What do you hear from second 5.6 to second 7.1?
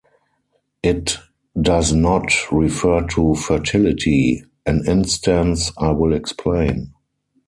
I will explain.